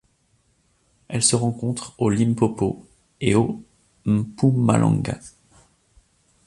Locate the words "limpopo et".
2.09-3.35